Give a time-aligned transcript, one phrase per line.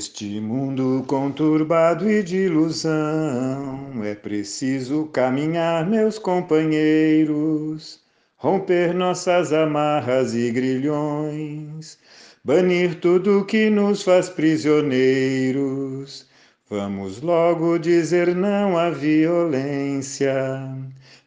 [0.00, 8.00] Neste mundo conturbado e de ilusão, é preciso caminhar, meus companheiros,
[8.38, 11.98] romper nossas amarras e grilhões,
[12.42, 16.26] banir tudo que nos faz prisioneiros.
[16.70, 20.34] Vamos logo dizer não à violência,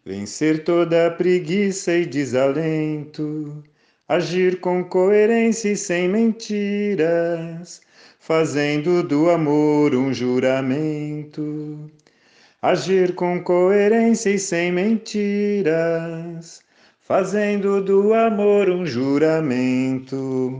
[0.03, 3.63] vencer toda preguiça e desalento,
[4.09, 7.83] agir com coerência e sem mentiras
[8.25, 11.91] fazendo do amor um juramento,
[12.61, 16.61] agir com coerência e sem mentiras,
[17.01, 20.57] fazendo do amor um juramento.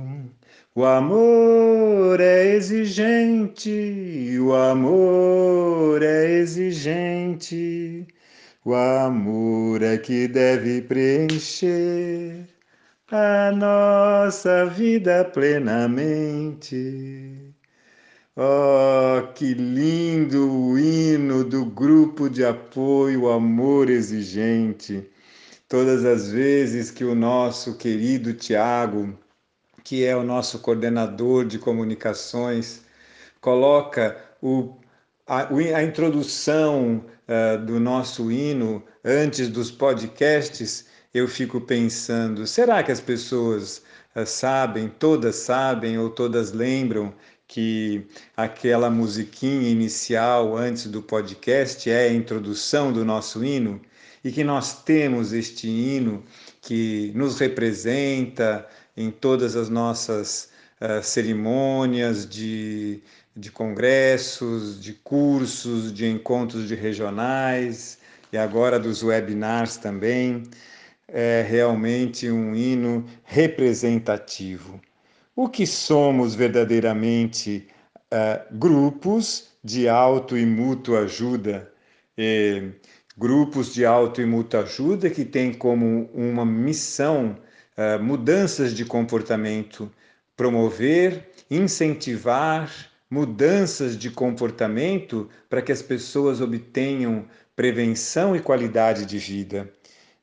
[0.76, 8.06] O amor é exigente, o amor é exigente,
[8.66, 12.46] o amor é que deve preencher
[13.14, 16.74] a nossa vida plenamente.
[18.36, 25.08] Oh, que lindo o hino do grupo de apoio Amor Exigente.
[25.70, 29.16] Todas as vezes que o nosso querido Tiago,
[29.84, 32.82] que é o nosso coordenador de comunicações,
[33.40, 34.80] coloca o,
[35.28, 42.92] a, a introdução uh, do nosso hino antes dos podcasts, eu fico pensando: será que
[42.92, 43.84] as pessoas
[44.16, 47.14] uh, sabem, todas sabem ou todas lembram
[47.48, 48.06] que
[48.36, 53.82] aquela musiquinha inicial antes do podcast é a introdução do nosso hino
[54.24, 56.24] e que nós temos este hino
[56.62, 63.02] que nos representa em todas as nossas uh, cerimônias de,
[63.36, 67.98] de congressos, de cursos, de encontros de regionais
[68.32, 70.44] e agora dos webinars também.
[71.08, 74.82] É realmente um hino representativo
[75.36, 77.68] o que somos verdadeiramente
[78.12, 81.72] uh, grupos de auto e mútua ajuda.
[83.18, 87.38] Grupos de auto e mútua ajuda que têm como uma missão
[87.78, 89.92] uh, mudanças de comportamento,
[90.36, 92.72] promover, incentivar
[93.10, 97.26] mudanças de comportamento para que as pessoas obtenham
[97.56, 99.72] prevenção e qualidade de vida.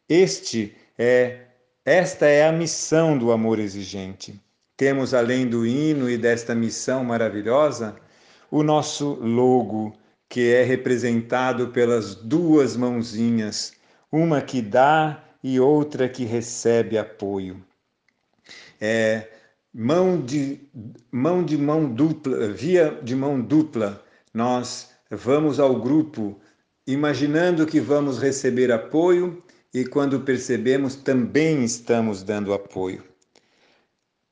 [0.09, 1.47] Este é
[1.85, 4.39] esta é a missão do amor exigente.
[4.81, 7.97] Temos, além do hino e desta missão maravilhosa,
[8.51, 9.93] o nosso logo,
[10.27, 13.75] que é representado pelas duas mãozinhas,
[14.11, 17.63] uma que dá e outra que recebe apoio.
[18.81, 19.29] É,
[19.71, 20.59] mão de
[21.13, 24.03] mão de mão dupla, via de mão dupla,
[24.33, 26.41] nós vamos ao grupo
[26.87, 29.43] imaginando que vamos receber apoio
[29.75, 33.10] e quando percebemos também estamos dando apoio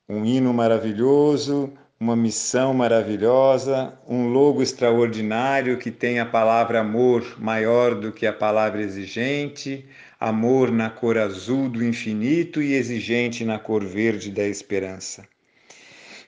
[0.09, 7.95] um hino maravilhoso, uma missão maravilhosa, um logo extraordinário que tem a palavra amor maior
[7.95, 9.85] do que a palavra exigente,
[10.19, 15.27] amor na cor azul do infinito e exigente na cor verde da esperança.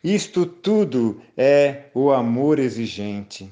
[0.02, 3.50] Isto tudo é o amor exigente.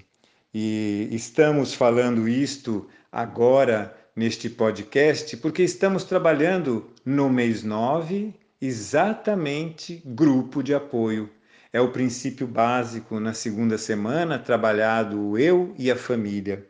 [0.53, 10.63] E estamos falando isto agora neste podcast porque estamos trabalhando no mês 9 exatamente grupo
[10.63, 11.31] de apoio.
[11.73, 16.67] É o princípio básico na segunda semana, trabalhado eu e a família.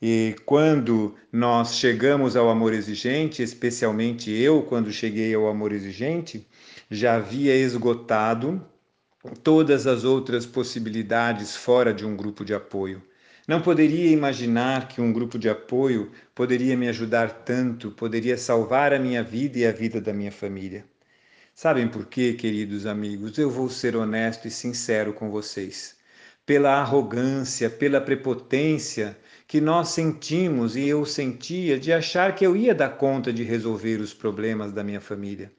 [0.00, 6.46] E quando nós chegamos ao amor exigente, especialmente eu, quando cheguei ao amor exigente,
[6.90, 8.64] já havia esgotado
[9.42, 13.02] todas as outras possibilidades fora de um grupo de apoio.
[13.46, 18.98] Não poderia imaginar que um grupo de apoio poderia me ajudar tanto, poderia salvar a
[18.98, 20.84] minha vida e a vida da minha família.
[21.54, 23.36] Sabem por quê, queridos amigos?
[23.36, 25.94] Eu vou ser honesto e sincero com vocês.
[26.46, 32.74] Pela arrogância, pela prepotência que nós sentimos e eu sentia de achar que eu ia
[32.74, 35.52] dar conta de resolver os problemas da minha família,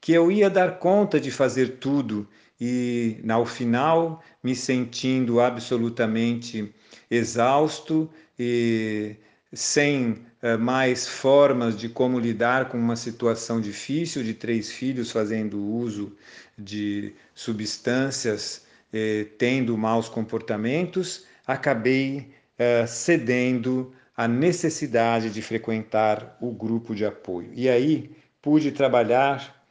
[0.00, 2.28] que eu ia dar conta de fazer tudo
[2.60, 6.72] e, ao final, me sentindo absolutamente
[7.10, 9.16] exausto e
[9.54, 10.12] sem
[10.42, 16.16] uh, mais formas de como lidar com uma situação difícil de três filhos fazendo uso
[16.58, 26.94] de substâncias, eh, tendo maus comportamentos, acabei uh, cedendo à necessidade de frequentar o grupo
[26.94, 27.50] de apoio.
[27.54, 29.64] E aí pude trabalhar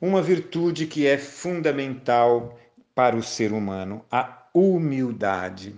[0.00, 2.58] uma virtude que é fundamental
[2.94, 5.74] para o ser humano, a humildade.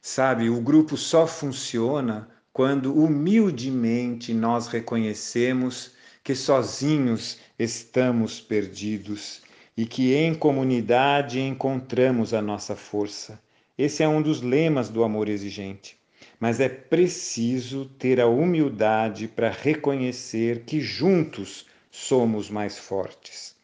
[0.00, 2.28] Sabe, o grupo só funciona
[2.58, 5.92] quando humildemente nós reconhecemos
[6.24, 9.42] que sozinhos estamos perdidos
[9.76, 13.40] e que em comunidade encontramos a nossa força.
[13.78, 15.96] Esse é um dos lemas do amor exigente.
[16.40, 23.54] Mas é preciso ter a humildade para reconhecer que juntos somos mais fortes.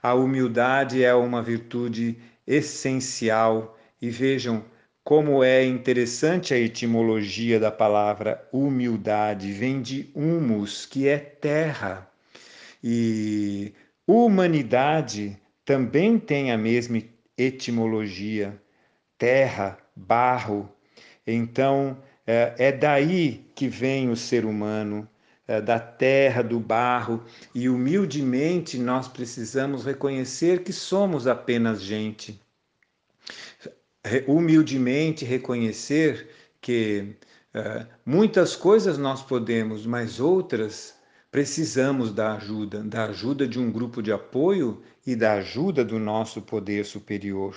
[0.00, 4.64] A humildade é uma virtude essencial e vejam
[5.04, 12.08] como é interessante a etimologia da palavra humildade, vem de humus, que é terra.
[12.82, 13.72] E
[14.06, 17.02] humanidade também tem a mesma
[17.36, 18.60] etimologia,
[19.18, 20.72] terra, barro.
[21.26, 25.08] Então, é, é daí que vem o ser humano,
[25.48, 32.40] é, da terra, do barro, e humildemente nós precisamos reconhecer que somos apenas gente
[34.26, 36.28] humildemente reconhecer
[36.60, 37.14] que
[37.54, 40.94] uh, muitas coisas nós podemos, mas outras
[41.30, 46.42] precisamos da ajuda, da ajuda de um grupo de apoio e da ajuda do nosso
[46.42, 47.56] poder superior.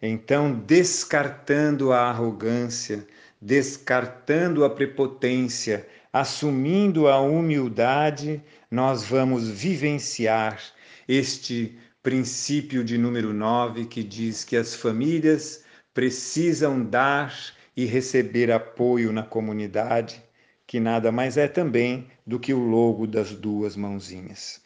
[0.00, 3.06] Então, descartando a arrogância,
[3.40, 10.60] descartando a prepotência, assumindo a humildade, nós vamos vivenciar
[11.08, 11.76] este
[12.08, 15.62] princípio de número 9, que diz que as famílias
[15.92, 17.38] precisam dar
[17.76, 20.22] e receber apoio na comunidade,
[20.66, 24.58] que nada mais é também do que o logo das duas mãozinhas.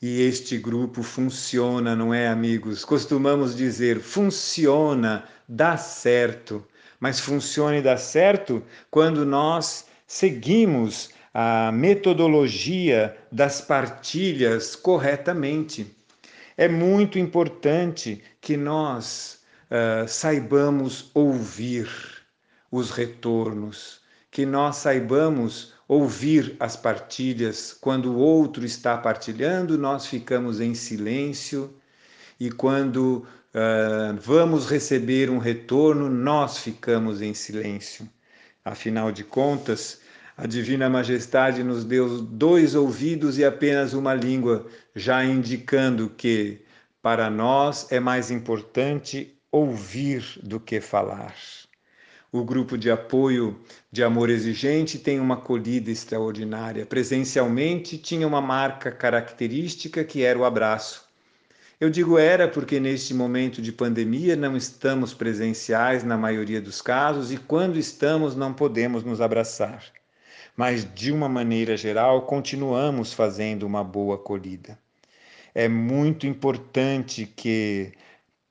[0.00, 2.84] E este grupo funciona, não é, amigos?
[2.84, 6.64] Costumamos dizer funciona, dá certo,
[7.00, 8.62] mas funciona e dá certo
[8.92, 15.98] quando nós seguimos a metodologia das partilhas corretamente
[16.60, 19.40] é muito importante que nós
[19.70, 21.88] uh, saibamos ouvir
[22.70, 27.72] os retornos, que nós saibamos ouvir as partilhas.
[27.80, 31.74] Quando o outro está partilhando, nós ficamos em silêncio,
[32.38, 38.06] e quando uh, vamos receber um retorno, nós ficamos em silêncio.
[38.62, 40.02] Afinal de contas,
[40.42, 44.66] a Divina Majestade nos deu dois ouvidos e apenas uma língua,
[44.96, 46.62] já indicando que
[47.02, 51.34] para nós é mais importante ouvir do que falar.
[52.32, 53.60] O grupo de apoio
[53.92, 56.86] de amor exigente tem uma acolhida extraordinária.
[56.86, 61.04] Presencialmente tinha uma marca característica que era o abraço.
[61.78, 67.30] Eu digo era porque neste momento de pandemia não estamos presenciais na maioria dos casos
[67.30, 69.99] e quando estamos não podemos nos abraçar
[70.60, 74.78] mas de uma maneira geral continuamos fazendo uma boa acolhida.
[75.54, 77.92] É muito importante que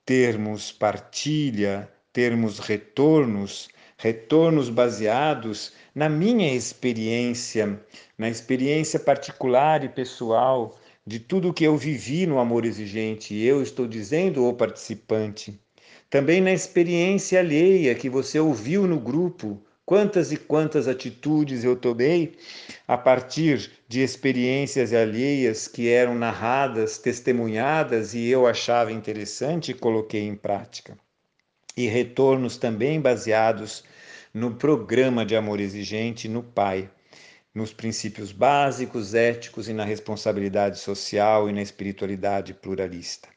[0.04, 7.80] termos partilha, termos retornos, retornos baseados na minha experiência,
[8.18, 10.76] na experiência particular e pessoal
[11.06, 15.56] de tudo que eu vivi no amor exigente, eu estou dizendo o participante.
[16.10, 22.36] Também na experiência alheia que você ouviu no grupo, Quantas e quantas atitudes eu tomei
[22.86, 30.22] a partir de experiências alheias que eram narradas, testemunhadas e eu achava interessante e coloquei
[30.22, 30.96] em prática.
[31.76, 33.82] E retornos também baseados
[34.32, 36.88] no programa de amor exigente no Pai,
[37.52, 43.28] nos princípios básicos, éticos e na responsabilidade social e na espiritualidade pluralista.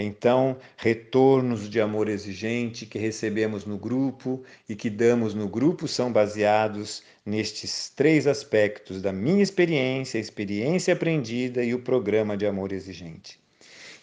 [0.00, 6.12] Então, retornos de amor exigente que recebemos no grupo e que damos no grupo são
[6.12, 12.70] baseados nestes três aspectos da minha experiência, a experiência aprendida e o programa de amor
[12.70, 13.40] exigente.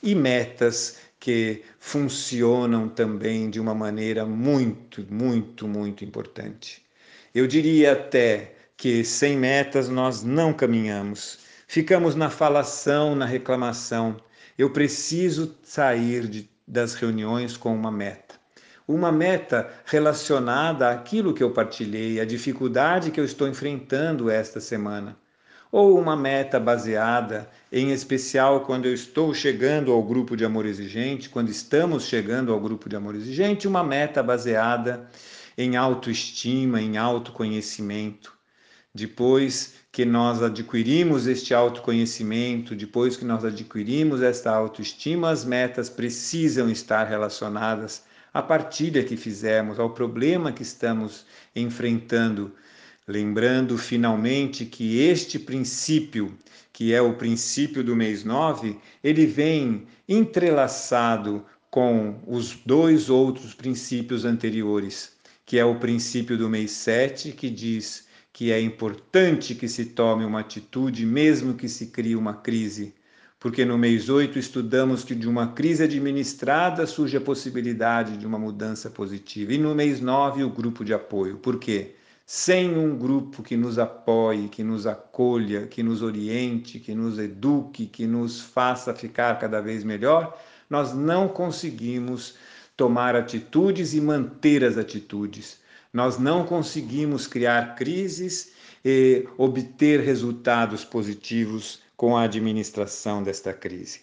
[0.03, 6.83] E metas que funcionam também de uma maneira muito, muito, muito importante.
[7.33, 11.39] Eu diria até que sem metas nós não caminhamos.
[11.67, 14.17] Ficamos na falação, na reclamação,
[14.57, 18.35] eu preciso sair de, das reuniões com uma meta.
[18.88, 25.17] Uma meta relacionada àquilo que eu partilhei, a dificuldade que eu estou enfrentando esta semana.
[25.71, 31.29] Ou uma meta baseada, em especial quando eu estou chegando ao grupo de amor exigente,
[31.29, 35.09] quando estamos chegando ao grupo de amor exigente, uma meta baseada
[35.57, 38.33] em autoestima, em autoconhecimento.
[38.93, 46.69] Depois que nós adquirimos este autoconhecimento, depois que nós adquirimos esta autoestima, as metas precisam
[46.69, 51.25] estar relacionadas à partilha que fizemos, ao problema que estamos
[51.55, 52.53] enfrentando.
[53.07, 56.37] Lembrando finalmente que este princípio,
[56.73, 64.25] que é o princípio do mês 9, ele vem entrelaçado com os dois outros princípios
[64.25, 65.13] anteriores,
[65.45, 68.04] que é o princípio do mês 7, que diz
[68.36, 72.94] que é importante que se tome uma atitude, mesmo que se crie uma crise,
[73.39, 78.38] porque no mês 8 estudamos que de uma crise administrada surge a possibilidade de uma
[78.38, 79.54] mudança positiva.
[79.54, 81.38] E no mês 9, o grupo de apoio.
[81.38, 81.96] Por quê?
[82.25, 87.86] Sem um grupo que nos apoie, que nos acolha, que nos oriente, que nos eduque,
[87.86, 90.38] que nos faça ficar cada vez melhor,
[90.70, 92.36] nós não conseguimos
[92.75, 95.63] tomar atitudes e manter as atitudes.
[95.95, 98.51] Nós não conseguimos criar crises
[98.83, 104.01] e obter resultados positivos com a administração desta crise.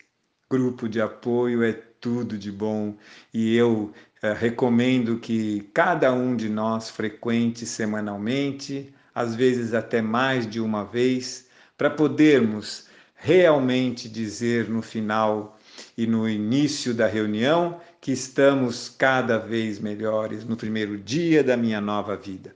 [0.51, 2.97] Grupo de apoio é tudo de bom
[3.35, 10.49] e eu eh, recomendo que cada um de nós frequente semanalmente, às vezes até mais
[10.49, 11.47] de uma vez,
[11.77, 15.59] para podermos realmente dizer no final
[15.95, 21.81] e no início da reunião que estamos cada vez melhores no primeiro dia da minha
[21.81, 22.53] nova vida.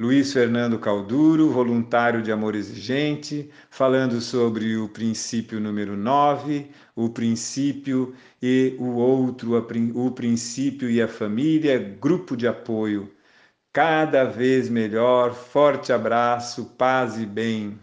[0.00, 8.14] Luiz Fernando Calduro, voluntário de amor exigente, falando sobre o princípio número 9, o princípio
[8.40, 9.54] e o outro,
[9.94, 13.12] o princípio e a família, grupo de apoio.
[13.74, 17.78] Cada vez melhor, forte abraço, paz e bem.